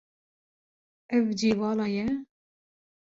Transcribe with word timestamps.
Ev 1.15 1.25
cî 1.39 1.51
vala 1.59 1.87
ye? 1.95 2.07